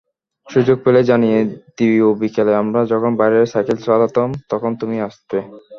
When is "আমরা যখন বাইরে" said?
2.55-3.39